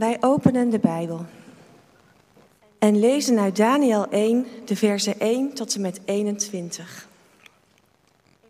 [0.00, 1.24] Wij openen de Bijbel
[2.78, 7.08] en lezen uit Daniel 1, de versen 1 tot en met 21.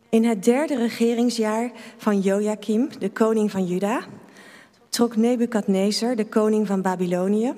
[0.08, 4.04] In het derde regeringsjaar van Joachim, de koning van Juda,
[4.88, 7.54] trok Nebukadnezar, de koning van Babylonië,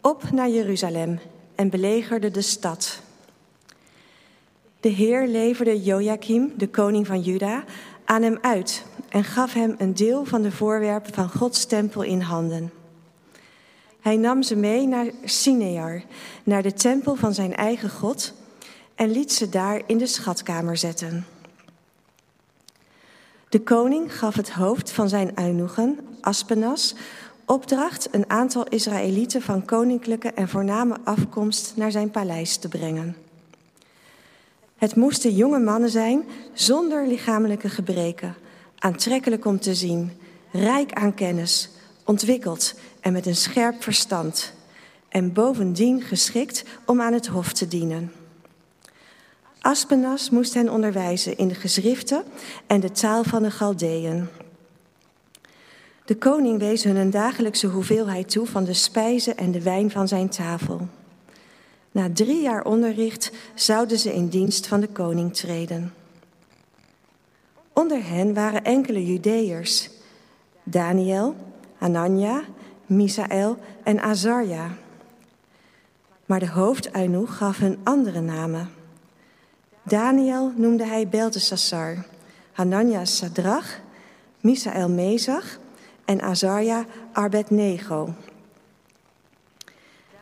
[0.00, 1.18] op naar Jeruzalem
[1.54, 3.00] en belegerde de stad.
[4.80, 7.64] De Heer leverde Joachim, de koning van Juda,
[8.04, 12.20] aan hem uit en gaf hem een deel van de voorwerpen van Gods tempel in
[12.20, 12.81] handen.
[14.02, 16.02] Hij nam ze mee naar Sinear,
[16.44, 18.32] naar de tempel van zijn eigen God,
[18.94, 21.26] en liet ze daar in de schatkamer zetten.
[23.48, 26.94] De koning gaf het hoofd van zijn eunuchen, Aspenas,
[27.44, 33.16] opdracht een aantal Israëlieten van koninklijke en voorname afkomst naar zijn paleis te brengen.
[34.76, 38.34] Het moesten jonge mannen zijn zonder lichamelijke gebreken,
[38.78, 40.12] aantrekkelijk om te zien,
[40.52, 41.70] rijk aan kennis,
[42.04, 44.52] ontwikkeld en met een scherp verstand,
[45.08, 48.12] en bovendien geschikt om aan het hof te dienen.
[49.60, 52.24] Aspenas moest hen onderwijzen in de geschriften
[52.66, 54.28] en de taal van de Galdeën.
[56.04, 60.08] De koning wees hun een dagelijkse hoeveelheid toe van de spijzen en de wijn van
[60.08, 60.88] zijn tafel.
[61.90, 65.94] Na drie jaar onderricht zouden ze in dienst van de koning treden.
[67.72, 69.90] Onder hen waren enkele Judeërs,
[70.62, 71.34] Daniel,
[71.82, 72.42] Anania,
[72.86, 74.70] Misaël en Azarja.
[76.26, 78.70] Maar de hoofdeunuch gaf hun andere namen.
[79.82, 82.04] Daniel noemde hij Beltesassar,
[82.52, 83.80] Hanania Sadrach,
[84.40, 85.58] Misaël Mezach
[86.04, 88.14] en Azarja Arbednego.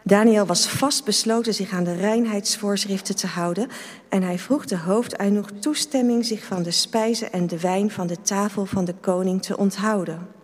[0.03, 3.69] Daniel was vastbesloten zich aan de reinheidsvoorschriften te houden
[4.09, 8.23] en hij vroeg de hoofdeunuch toestemming zich van de spijzen en de wijn van de
[8.23, 10.39] tafel van de koning te onthouden.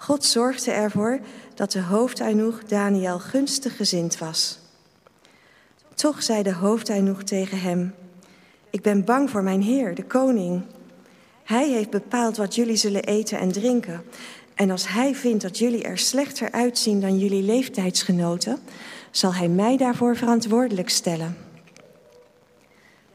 [0.00, 1.20] God zorgde ervoor
[1.54, 4.58] dat de hoofdeunuch Daniel gunstig gezind was.
[5.94, 7.94] Toch zei de hoofdeunuch tegen hem:
[8.70, 10.62] Ik ben bang voor mijn heer, de koning.
[11.44, 14.02] Hij heeft bepaald wat jullie zullen eten en drinken.
[14.54, 18.58] En als hij vindt dat jullie er slechter uitzien dan jullie leeftijdsgenoten,
[19.10, 21.36] zal hij mij daarvoor verantwoordelijk stellen.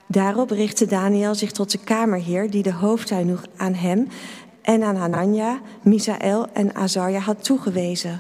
[0.08, 4.08] Daarop richtte Daniel zich tot de kamerheer die de hoofdtuin aan hem
[4.66, 8.20] en aan Hanania, Misaël en Azarja had toegewezen.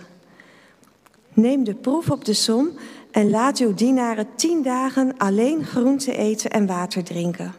[1.33, 2.69] Neem de proef op de som
[3.11, 7.53] en laat uw dienaren tien dagen alleen groente eten en water drinken.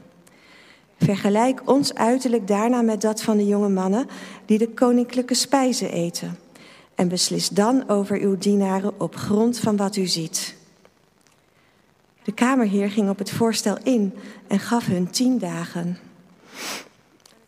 [0.98, 4.06] Vergelijk ons uiterlijk daarna met dat van de jonge mannen
[4.44, 6.38] die de koninklijke spijzen eten.
[6.94, 10.56] En beslis dan over uw dienaren op grond van wat u ziet.
[12.22, 14.14] De kamerheer ging op het voorstel in
[14.46, 15.98] en gaf hun tien dagen.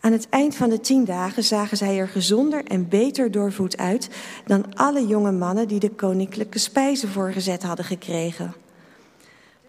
[0.00, 4.08] Aan het eind van de tien dagen zagen zij er gezonder en beter doorvoed uit
[4.46, 8.54] dan alle jonge mannen die de koninklijke spijzen voorgezet hadden gekregen.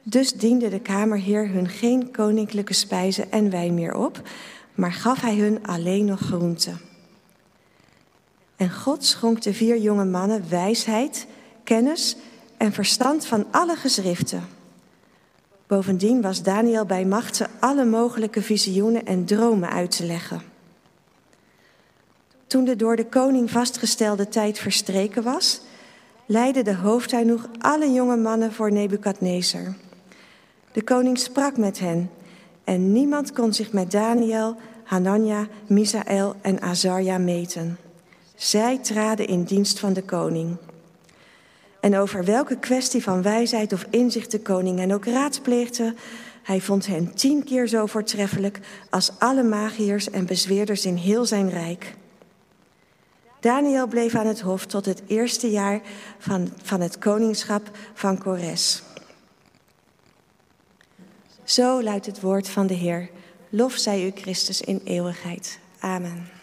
[0.03, 4.21] Dus diende de kamerheer hun geen koninklijke spijzen en wijn meer op,
[4.75, 6.79] maar gaf hij hun alleen nog groenten.
[8.55, 11.27] En God schonk de vier jonge mannen wijsheid,
[11.63, 12.15] kennis
[12.57, 14.43] en verstand van alle geschriften.
[15.69, 20.41] Bovendien was Daniel bij machten alle mogelijke visioenen en dromen uit te leggen.
[22.47, 25.61] Toen de door de koning vastgestelde tijd verstreken was,
[26.25, 29.73] leidde de hoofdtuin alle jonge mannen voor Nebukadnezar.
[30.71, 32.09] De koning sprak met hen
[32.63, 37.77] en niemand kon zich met Daniel, Hanania, Misaël en Azarja meten.
[38.35, 40.57] Zij traden in dienst van de koning.
[41.79, 45.93] En over welke kwestie van wijsheid of inzicht de koning hen ook raadpleegde,
[46.43, 48.59] hij vond hen tien keer zo voortreffelijk
[48.89, 51.95] als alle magiërs en bezweerders in heel zijn rijk.
[53.39, 55.81] Daniel bleef aan het hof tot het eerste jaar
[56.17, 58.83] van, van het koningschap van Kores.
[61.43, 63.09] Zo luidt het woord van de Heer.
[63.49, 65.59] Lof zij u Christus in eeuwigheid.
[65.79, 66.38] Amen.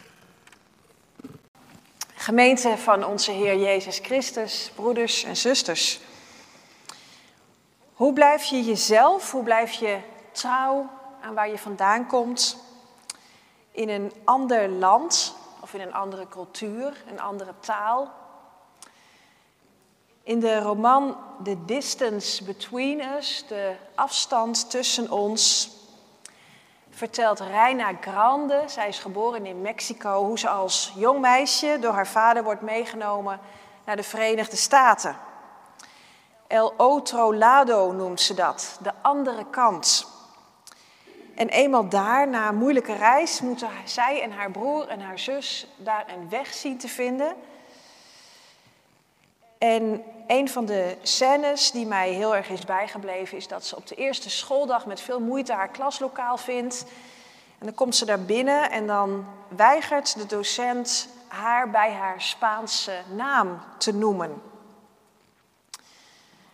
[2.26, 6.00] Gemeente van onze Heer Jezus Christus, broeders en zusters.
[7.94, 9.98] Hoe blijf je jezelf, hoe blijf je
[10.32, 10.90] trouw
[11.20, 12.56] aan waar je vandaan komt
[13.70, 18.12] in een ander land of in een andere cultuur, een andere taal?
[20.22, 25.70] In de roman The Distance Between Us, de afstand tussen ons,
[26.96, 32.06] vertelt Reina Grande, zij is geboren in Mexico, hoe ze als jong meisje door haar
[32.06, 33.40] vader wordt meegenomen
[33.84, 35.16] naar de Verenigde Staten.
[36.46, 40.06] El otro lado noemt ze dat, de andere kant.
[41.34, 45.66] En eenmaal daar, na een moeilijke reis, moeten zij en haar broer en haar zus
[45.76, 47.36] daar een weg zien te vinden
[49.58, 53.86] En een van de scènes die mij heel erg is bijgebleven is dat ze op
[53.86, 56.84] de eerste schooldag met veel moeite haar klaslokaal vindt.
[57.58, 63.00] En dan komt ze daar binnen en dan weigert de docent haar bij haar Spaanse
[63.14, 64.42] naam te noemen.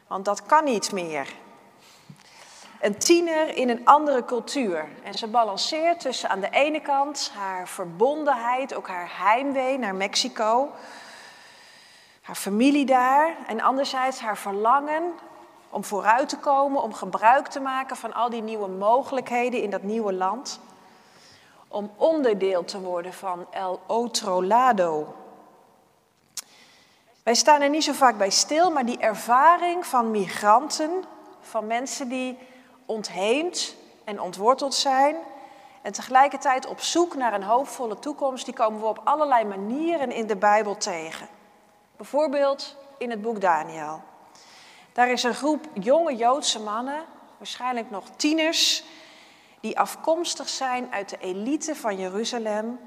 [0.07, 1.35] Want dat kan niet meer.
[2.81, 4.89] Een tiener in een andere cultuur.
[5.03, 10.71] En ze balanceert tussen aan de ene kant haar verbondenheid, ook haar heimwee naar Mexico,
[12.33, 15.03] haar familie daar, en anderzijds haar verlangen
[15.71, 19.83] om vooruit te komen, om gebruik te maken van al die nieuwe mogelijkheden in dat
[19.83, 20.61] nieuwe land
[21.69, 25.15] om onderdeel te worden van El Otro Lado.
[27.23, 31.05] Wij staan er niet zo vaak bij stil, maar die ervaring van migranten,
[31.41, 32.39] van mensen die
[32.87, 33.75] ontheemd
[34.05, 35.17] en ontworteld zijn
[35.83, 40.27] en tegelijkertijd op zoek naar een hoopvolle toekomst, die komen we op allerlei manieren in
[40.27, 41.41] de Bijbel tegen.
[41.97, 44.03] Bijvoorbeeld in het boek Daniel.
[44.93, 47.05] Daar is een groep jonge Joodse mannen,
[47.37, 48.85] waarschijnlijk nog tieners,
[49.61, 52.81] die afkomstig zijn uit de elite van Jeruzalem.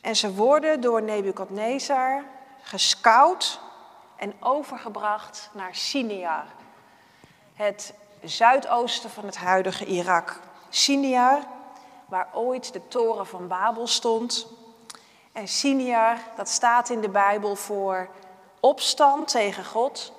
[0.00, 2.24] En ze worden door Nebukadnezar
[2.62, 3.60] gescout
[4.16, 6.44] en overgebracht naar Siniar,
[7.54, 10.40] het zuidoosten van het huidige Irak.
[10.68, 11.42] Siniar,
[12.06, 14.46] waar ooit de toren van Babel stond.
[15.34, 18.08] En Siniar, dat staat in de Bijbel voor
[18.60, 20.12] opstand tegen God.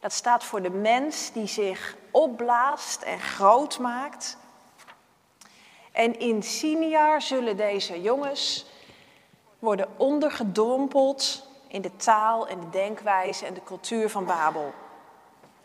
[0.00, 4.36] Dat staat voor de mens die zich opblaast en groot maakt.
[5.92, 8.66] En in Siniar zullen deze jongens
[9.58, 14.72] worden ondergedompeld in de taal en de denkwijze en de cultuur van Babel.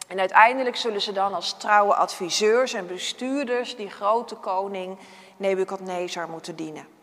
[0.08, 4.98] En uiteindelijk zullen ze dan als trouwe adviseurs en bestuurders die grote koning
[5.38, 6.95] Nebukadnezar moeten dienen.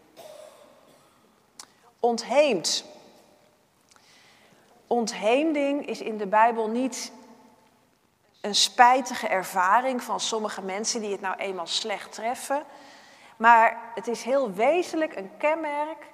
[2.05, 2.85] Ontheemd.
[4.87, 7.13] Ontheemding is in de Bijbel niet
[8.41, 12.65] een spijtige ervaring van sommige mensen die het nou eenmaal slecht treffen.
[13.37, 16.07] Maar het is heel wezenlijk een kenmerk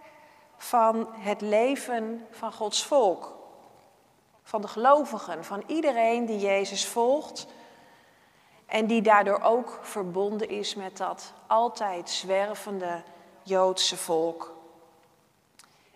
[0.57, 3.37] van het leven van Gods volk.
[4.43, 7.47] Van de gelovigen, van iedereen die Jezus volgt.
[8.67, 13.03] En die daardoor ook verbonden is met dat altijd zwervende
[13.43, 14.57] Joodse volk.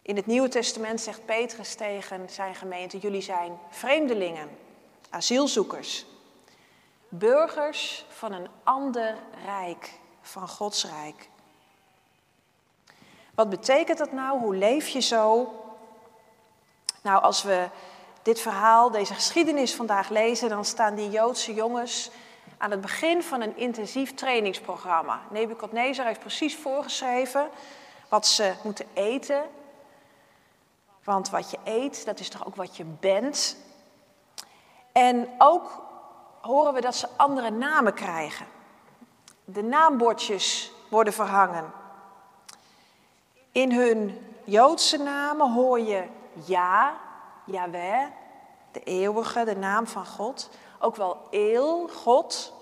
[0.02, 4.58] In het Nieuwe Testament zegt Petrus tegen zijn gemeente: Jullie zijn vreemdelingen,
[5.10, 6.06] asielzoekers,
[7.08, 9.90] burgers van een ander rijk
[10.20, 11.28] van Gods rijk.
[13.34, 14.38] Wat betekent dat nou?
[14.38, 15.52] Hoe leef je zo?
[17.02, 17.68] Nou, als we
[18.22, 22.10] dit verhaal, deze geschiedenis vandaag lezen, dan staan die Joodse jongens
[22.58, 25.20] aan het begin van een intensief trainingsprogramma.
[25.30, 27.48] Nebukadnezar heeft precies voorgeschreven
[28.08, 29.42] wat ze moeten eten.
[31.04, 33.56] Want wat je eet, dat is toch ook wat je bent.
[34.92, 35.82] En ook
[36.40, 38.46] horen we dat ze andere namen krijgen.
[39.44, 41.72] De naambordjes worden verhangen.
[43.52, 46.94] In hun Joodse namen hoor je Ja,
[47.44, 48.06] Yahweh,
[48.72, 50.50] de eeuwige, de naam van God.
[50.78, 52.52] Ook wel Eel, God.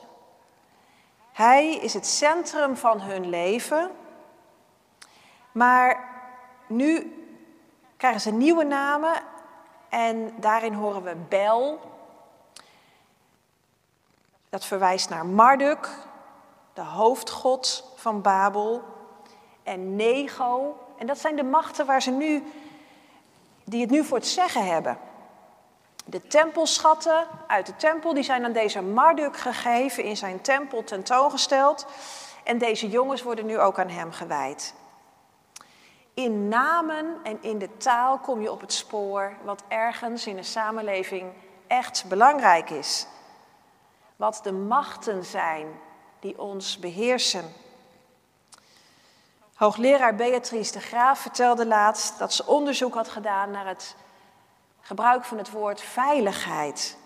[1.33, 3.91] Hij is het centrum van hun leven.
[5.53, 6.09] Maar
[6.67, 7.20] nu
[8.01, 9.23] krijgen ze nieuwe namen
[9.89, 11.81] en daarin horen we Bel.
[14.49, 15.89] Dat verwijst naar Marduk,
[16.73, 18.83] de hoofdgod van Babel,
[19.63, 20.79] en Nego.
[20.99, 22.45] En dat zijn de machten waar ze nu,
[23.65, 24.99] die het nu voor het zeggen hebben.
[26.05, 31.87] De tempelschatten uit de tempel, die zijn aan deze Marduk gegeven, in zijn tempel tentoongesteld.
[32.45, 34.75] En deze jongens worden nu ook aan hem gewijd.
[36.15, 40.45] In namen en in de taal kom je op het spoor wat ergens in een
[40.45, 41.33] samenleving
[41.67, 43.07] echt belangrijk is.
[44.17, 45.67] Wat de machten zijn
[46.21, 47.53] die ons beheersen.
[49.55, 53.97] Hoogleraar Beatrice de Graaf vertelde laatst dat ze onderzoek had gedaan naar het
[54.81, 56.97] gebruik van het woord veiligheid.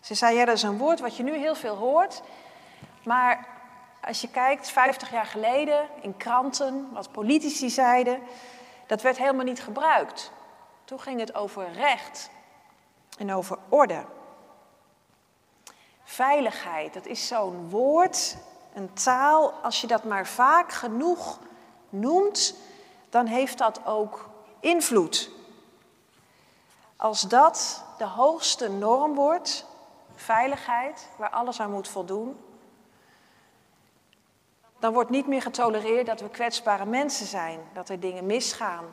[0.00, 2.22] Ze zei, ja, dat is een woord wat je nu heel veel hoort,
[3.02, 3.48] maar
[4.04, 8.22] als je kijkt, 50 jaar geleden in kranten, wat politici zeiden,
[8.86, 10.32] dat werd helemaal niet gebruikt.
[10.84, 12.30] Toen ging het over recht
[13.18, 14.04] en over orde.
[16.04, 18.36] Veiligheid, dat is zo'n woord,
[18.74, 21.38] een taal, als je dat maar vaak genoeg
[21.88, 22.54] noemt,
[23.08, 24.28] dan heeft dat ook
[24.60, 25.30] invloed.
[26.96, 29.66] Als dat de hoogste norm wordt,
[30.14, 32.38] veiligheid, waar alles aan moet voldoen,
[34.80, 38.84] dan wordt niet meer getolereerd dat we kwetsbare mensen zijn, dat er dingen misgaan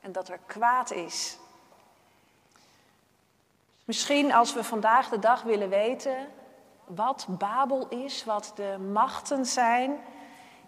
[0.00, 1.38] en dat er kwaad is.
[3.84, 6.28] Misschien als we vandaag de dag willen weten
[6.84, 10.00] wat Babel is, wat de machten zijn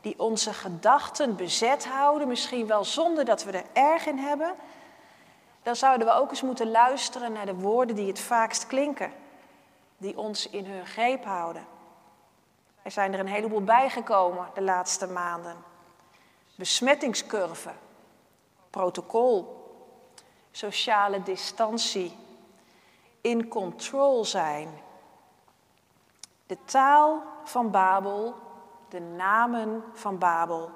[0.00, 4.54] die onze gedachten bezet houden, misschien wel zonder dat we er erg in hebben,
[5.62, 9.12] dan zouden we ook eens moeten luisteren naar de woorden die het vaakst klinken,
[9.96, 11.73] die ons in hun greep houden.
[12.84, 15.56] Er zijn er een heleboel bijgekomen de laatste maanden.
[16.54, 17.70] Besmettingscurve,
[18.70, 19.62] protocol,
[20.50, 22.16] sociale distantie,
[23.20, 24.68] in control zijn.
[26.46, 28.34] De taal van Babel,
[28.88, 30.70] de namen van Babel.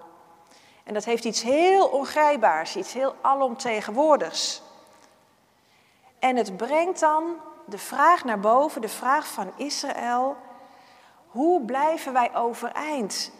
[0.85, 4.63] En dat heeft iets heel ongrijpbaars, iets heel alomtegenwoordigs.
[6.19, 7.37] En het brengt dan
[7.67, 10.37] de vraag naar boven, de vraag van Israël:
[11.29, 13.33] hoe blijven wij overeind?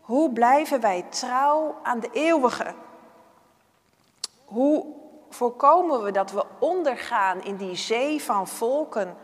[0.00, 2.74] Hoe blijven wij trouw aan de eeuwige?
[4.44, 4.86] Hoe
[5.30, 9.16] voorkomen we dat we ondergaan in die zee van volken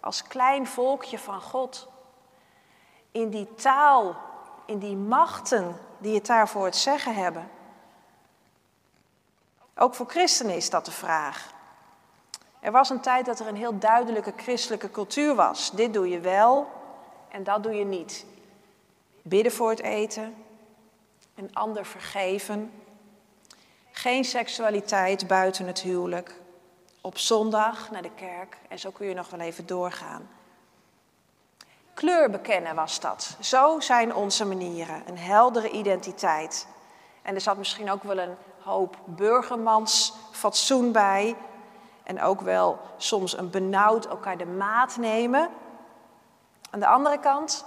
[0.00, 1.88] als klein volkje van God?
[3.10, 4.16] In die taal,
[4.66, 7.50] in die machten die het daarvoor het zeggen hebben.
[9.76, 11.52] Ook voor christenen is dat de vraag.
[12.60, 15.70] Er was een tijd dat er een heel duidelijke christelijke cultuur was.
[15.70, 16.68] Dit doe je wel
[17.32, 18.26] en dat doe je niet.
[19.22, 20.34] Bidden voor het eten,
[21.34, 22.72] een ander vergeven,
[23.90, 26.40] geen seksualiteit buiten het huwelijk.
[27.00, 30.28] Op zondag naar de kerk en zo kun je nog wel even doorgaan.
[31.94, 33.36] Kleur bekennen was dat.
[33.40, 35.02] Zo zijn onze manieren.
[35.06, 36.66] Een heldere identiteit.
[37.22, 41.36] En er zat misschien ook wel een hoop burgermans fatsoen bij.
[42.02, 45.50] En ook wel soms een benauwd elkaar de maat nemen.
[46.72, 47.64] Aan de andere kant,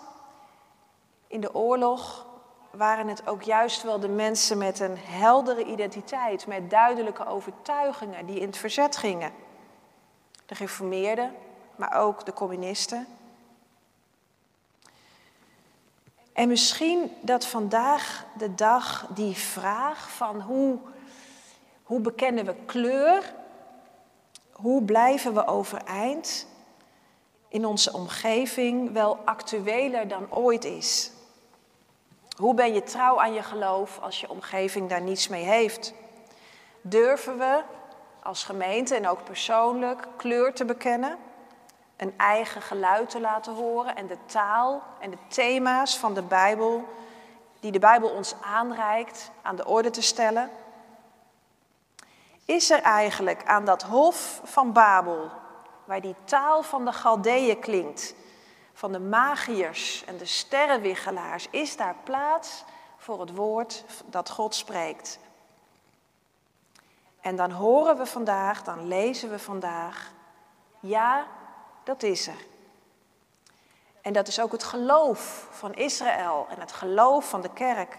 [1.28, 2.26] in de oorlog
[2.72, 8.40] waren het ook juist wel de mensen met een heldere identiteit, met duidelijke overtuigingen, die
[8.40, 9.32] in het verzet gingen.
[10.46, 11.36] De gereformeerden,
[11.76, 13.08] maar ook de communisten.
[16.34, 20.78] En misschien dat vandaag de dag die vraag van hoe,
[21.84, 23.34] hoe bekennen we kleur,
[24.52, 26.48] hoe blijven we overeind
[27.56, 31.12] in onze omgeving wel actueler dan ooit is.
[32.38, 35.94] Hoe ben je trouw aan je geloof als je omgeving daar niets mee heeft?
[36.82, 37.62] Durven we
[38.24, 41.18] als gemeente en ook persoonlijk kleur te bekennen?
[41.98, 46.84] Een eigen geluid te laten horen en de taal en de thema's van de Bijbel,
[47.60, 50.50] die de Bijbel ons aanreikt, aan de orde te stellen?
[52.46, 55.32] Is er eigenlijk aan dat hof van Babel,
[55.86, 58.16] waar die taal van de Galdeeën klinkt,
[58.74, 62.64] van de magiërs en de sterrenwiggelaars, is daar plaats
[62.98, 65.20] voor het woord dat God spreekt.
[67.22, 70.12] En dan horen we vandaag, dan lezen we vandaag,
[70.80, 71.28] ja,
[71.84, 72.46] dat is er.
[74.02, 77.98] En dat is ook het geloof van Israël en het geloof van de kerk.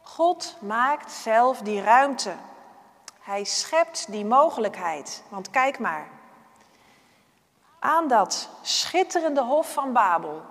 [0.00, 2.34] God maakt zelf die ruimte.
[3.20, 5.22] Hij schept die mogelijkheid.
[5.28, 6.06] Want kijk maar,
[7.78, 10.42] aan dat schitterende hof van Babel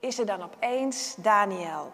[0.00, 1.92] is er dan opeens Daniel.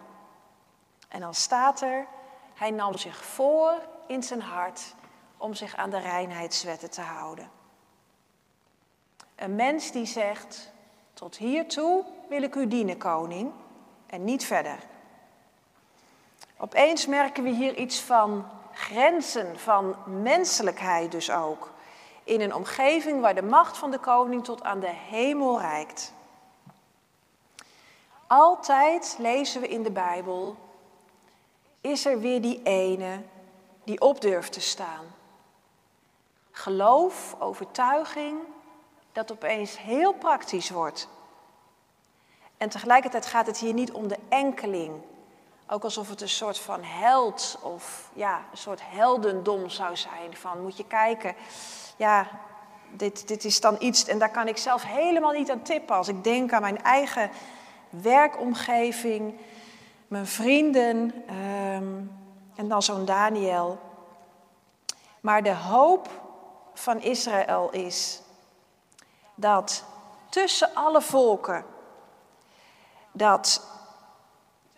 [1.07, 2.05] En dan staat er,
[2.53, 4.95] hij nam zich voor in zijn hart
[5.37, 7.49] om zich aan de reinheidswetten te houden.
[9.35, 10.71] Een mens die zegt,
[11.13, 13.51] tot hiertoe wil ik u dienen, koning,
[14.05, 14.77] en niet verder.
[16.57, 21.69] Opeens merken we hier iets van grenzen, van menselijkheid dus ook
[22.27, 26.13] in een omgeving waar de macht van de koning tot aan de hemel reikt.
[28.27, 30.55] Altijd lezen we in de Bijbel,
[31.81, 33.21] is er weer die ene
[33.83, 35.05] die op durft te staan.
[36.51, 38.39] Geloof, overtuiging,
[39.11, 41.07] dat opeens heel praktisch wordt.
[42.57, 45.01] En tegelijkertijd gaat het hier niet om de enkeling.
[45.67, 50.35] Ook alsof het een soort van held of ja, een soort heldendom zou zijn.
[50.35, 51.35] Van moet je kijken,
[51.97, 52.27] ja,
[52.91, 55.95] dit, dit is dan iets en daar kan ik zelf helemaal niet aan tippen.
[55.95, 57.29] Als ik denk aan mijn eigen
[57.89, 59.39] werkomgeving,
[60.07, 61.93] mijn vrienden ehm,
[62.55, 63.79] en dan zo'n Daniel.
[65.21, 66.09] Maar de hoop
[66.73, 68.21] van Israël is
[69.35, 69.83] dat
[70.29, 71.65] tussen alle volken,
[73.11, 73.67] dat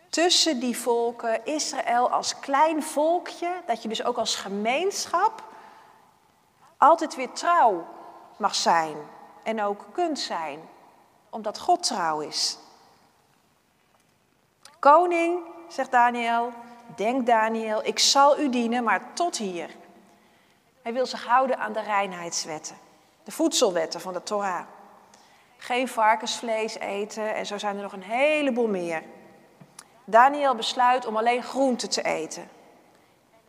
[0.10, 5.44] tussen die volken, Israël als klein volkje, dat je dus ook als gemeenschap
[6.80, 7.86] altijd weer trouw
[8.38, 8.98] mag zijn
[9.44, 10.60] en ook kunt zijn,
[11.30, 12.58] omdat God trouw is.
[14.80, 16.52] Koning, zegt Daniel,
[16.96, 19.70] denk Daniel, ik zal u dienen, maar tot hier.
[20.82, 22.78] Hij wil zich houden aan de reinheidswetten.
[23.24, 24.66] De voedselwetten van de Torah.
[25.58, 29.04] Geen varkensvlees eten en zo zijn er nog een heleboel meer.
[30.06, 32.50] Daniel besluit om alleen groente te eten.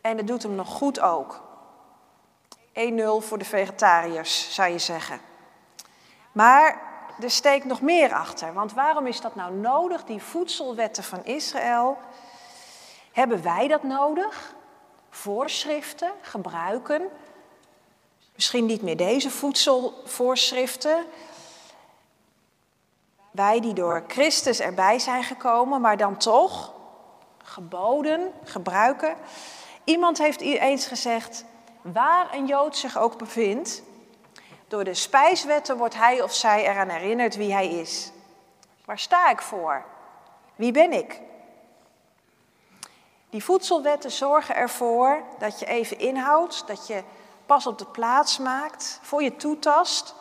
[0.01, 1.50] En dat doet hem nog goed ook.
[2.73, 2.73] 1-0
[3.17, 5.19] voor de vegetariërs, zou je zeggen.
[6.31, 6.81] Maar
[7.21, 8.53] er steekt nog meer achter.
[8.53, 11.97] Want waarom is dat nou nodig, die voedselwetten van Israël?
[13.11, 14.55] Hebben wij dat nodig?
[15.09, 17.09] Voorschriften, gebruiken?
[18.35, 21.05] Misschien niet meer deze voedselvoorschriften.
[23.31, 26.73] Wij die door Christus erbij zijn gekomen, maar dan toch
[27.43, 29.15] geboden, gebruiken.
[29.83, 31.45] Iemand heeft eens gezegd,
[31.81, 33.81] waar een Jood zich ook bevindt,
[34.67, 38.11] door de spijswetten wordt hij of zij eraan herinnerd wie hij is.
[38.85, 39.85] Waar sta ik voor?
[40.55, 41.21] Wie ben ik?
[43.29, 47.03] Die voedselwetten zorgen ervoor dat je even inhoudt, dat je
[47.45, 50.15] pas op de plaats maakt, voor je toetast.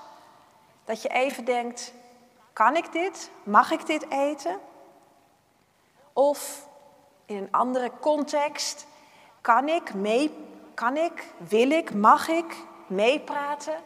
[0.84, 1.92] Dat je even denkt,
[2.52, 3.30] kan ik dit?
[3.42, 4.58] Mag ik dit eten?
[6.12, 6.66] Of
[7.26, 8.86] in een andere context,
[9.40, 10.49] kan ik mee,
[10.80, 12.56] kan ik, wil ik, mag ik
[12.86, 13.76] meepraten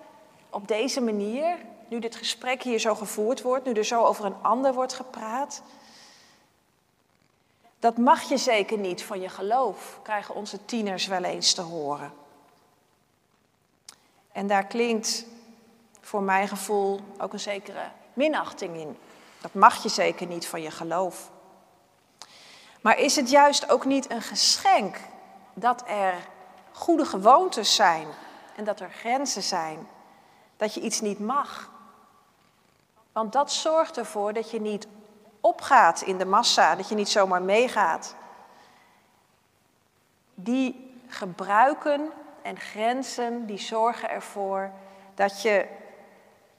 [0.50, 1.56] op deze manier,
[1.88, 5.62] nu dit gesprek hier zo gevoerd wordt, nu er zo over een ander wordt gepraat?
[7.78, 12.12] Dat mag je zeker niet van je geloof, krijgen onze tieners wel eens te horen.
[14.32, 15.26] En daar klinkt
[16.00, 18.96] voor mijn gevoel ook een zekere minachting in.
[19.40, 21.30] Dat mag je zeker niet van je geloof.
[22.80, 24.96] Maar is het juist ook niet een geschenk
[25.54, 26.32] dat er
[26.74, 28.06] goede gewoontes zijn
[28.56, 29.88] en dat er grenzen zijn,
[30.56, 31.70] dat je iets niet mag?
[33.12, 34.86] Want dat zorgt ervoor dat je niet
[35.40, 38.14] opgaat in de massa, dat je niet zomaar meegaat.
[40.34, 42.10] Die gebruiken
[42.42, 44.70] en grenzen, die zorgen ervoor
[45.14, 45.68] dat je,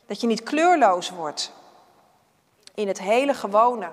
[0.06, 1.52] dat je niet kleurloos wordt
[2.74, 3.92] in het hele gewone.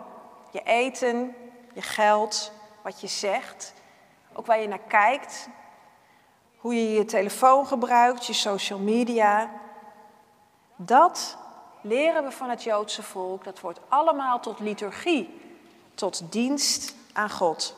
[0.50, 1.34] Je eten,
[1.72, 3.72] je geld, wat je zegt,
[4.32, 5.48] ook waar je naar kijkt,
[6.62, 9.50] hoe je je telefoon gebruikt, je social media.
[10.76, 11.36] Dat
[11.80, 13.44] leren we van het Joodse volk.
[13.44, 15.40] Dat wordt allemaal tot liturgie,
[15.94, 17.74] tot dienst aan God.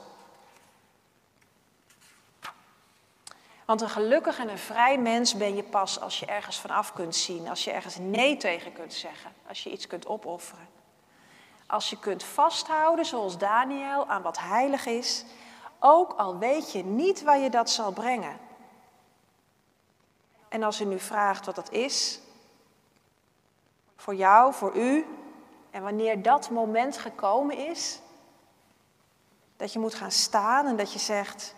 [3.64, 7.16] Want een gelukkig en een vrij mens ben je pas als je ergens vanaf kunt
[7.16, 10.68] zien, als je ergens nee tegen kunt zeggen, als je iets kunt opofferen.
[11.66, 15.25] Als je kunt vasthouden, zoals Daniel, aan wat heilig is,
[15.79, 18.43] ook al weet je niet waar je dat zal brengen.
[20.55, 22.21] En als u nu vraagt wat dat is,
[23.97, 25.07] voor jou, voor u,
[25.71, 28.01] en wanneer dat moment gekomen is,
[29.57, 31.55] dat je moet gaan staan en dat je zegt,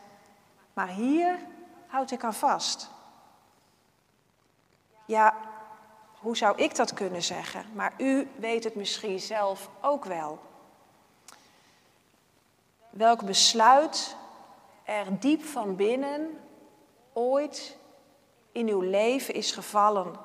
[0.72, 1.38] maar hier
[1.86, 2.90] houd ik aan vast.
[5.06, 5.36] Ja,
[6.20, 7.64] hoe zou ik dat kunnen zeggen?
[7.72, 10.38] Maar u weet het misschien zelf ook wel.
[12.90, 14.16] Welk besluit
[14.84, 16.40] er diep van binnen
[17.12, 17.76] ooit
[18.56, 20.16] in uw leven is gevallen.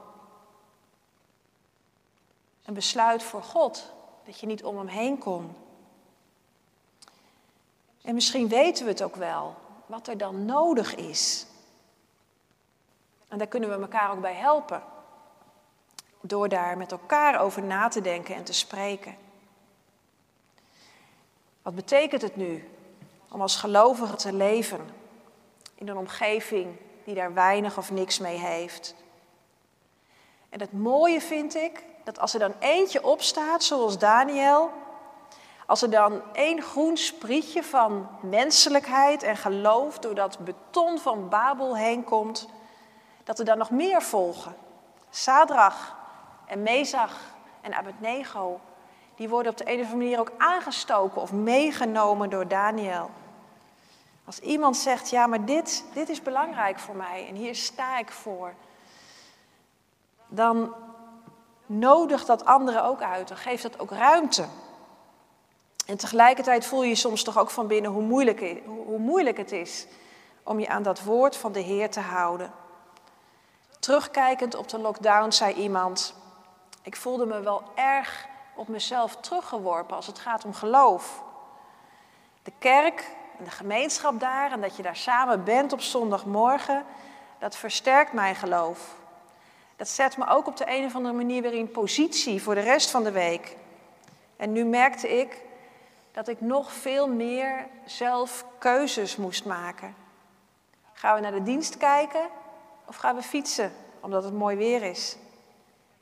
[2.65, 3.93] Een besluit voor God,
[4.25, 5.55] dat je niet om hem heen kon.
[8.01, 11.45] En misschien weten we het ook wel, wat er dan nodig is.
[13.27, 14.83] En daar kunnen we elkaar ook bij helpen.
[16.21, 19.15] Door daar met elkaar over na te denken en te spreken.
[21.61, 22.69] Wat betekent het nu
[23.29, 24.89] om als gelovige te leven
[25.75, 28.95] in een omgeving die daar weinig of niks mee heeft?
[30.49, 34.71] En het mooie vind ik dat als er dan eentje opstaat, zoals Daniel,
[35.65, 41.77] als er dan één groen sprietje van menselijkheid en geloof door dat beton van Babel
[41.77, 42.47] heen komt,
[43.23, 44.55] dat er dan nog meer volgen.
[45.09, 45.95] Sadrach
[46.45, 47.19] en Mezach
[47.61, 48.59] en Abednego,
[49.15, 53.09] die worden op de een of andere manier ook aangestoken of meegenomen door Daniel.
[54.31, 58.11] Als iemand zegt, ja, maar dit, dit is belangrijk voor mij en hier sta ik
[58.11, 58.53] voor,
[60.27, 60.73] dan
[61.65, 63.27] nodig dat anderen ook uit.
[63.27, 64.45] Dan geeft dat ook ruimte.
[65.85, 69.87] En tegelijkertijd voel je soms toch ook van binnen hoe moeilijk, hoe moeilijk het is
[70.43, 72.51] om je aan dat woord van de Heer te houden.
[73.79, 76.15] Terugkijkend op de lockdown zei iemand:
[76.81, 81.23] Ik voelde me wel erg op mezelf teruggeworpen als het gaat om geloof.
[82.43, 86.85] De kerk en de gemeenschap daar en dat je daar samen bent op zondagmorgen,
[87.39, 88.95] dat versterkt mijn geloof.
[89.75, 92.61] Dat zet me ook op de een of andere manier weer in positie voor de
[92.61, 93.55] rest van de week.
[94.37, 95.41] En nu merkte ik
[96.11, 99.95] dat ik nog veel meer zelf keuzes moest maken.
[100.93, 102.27] Gaan we naar de dienst kijken
[102.85, 105.17] of gaan we fietsen omdat het mooi weer is?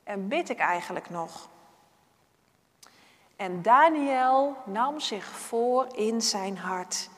[0.04, 1.50] En bid ik eigenlijk nog?
[3.36, 7.10] En Daniel nam zich voor in zijn hart.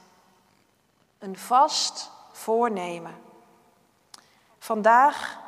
[1.21, 3.15] Een vast voornemen.
[4.59, 5.39] Vandaag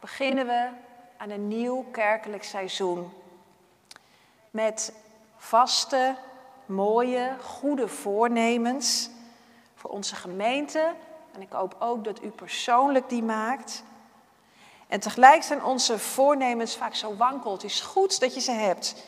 [0.00, 0.68] beginnen we
[1.16, 3.12] aan een nieuw kerkelijk seizoen.
[4.50, 4.92] Met
[5.36, 6.16] vaste,
[6.66, 9.10] mooie, goede voornemens
[9.74, 10.94] voor onze gemeente.
[11.32, 13.84] En ik hoop ook dat u persoonlijk die maakt.
[14.86, 17.52] En tegelijk zijn onze voornemens vaak zo wankel.
[17.52, 19.04] Het is goed dat je ze hebt.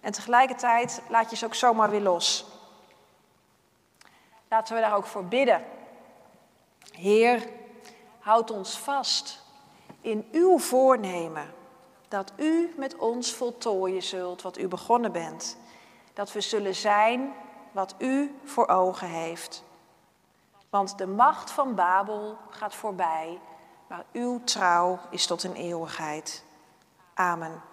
[0.00, 2.46] En tegelijkertijd laat je ze ook zomaar weer los.
[4.50, 5.64] Laten we daar ook voor bidden.
[6.92, 7.48] Heer,
[8.18, 9.42] houd ons vast
[10.00, 11.54] in uw voornemen
[12.08, 15.56] dat u met ons voltooien zult wat u begonnen bent.
[16.12, 17.32] Dat we zullen zijn
[17.72, 19.62] wat u voor ogen heeft.
[20.70, 23.40] Want de macht van Babel gaat voorbij,
[23.86, 26.44] maar uw trouw is tot een eeuwigheid.
[27.14, 27.69] Amen.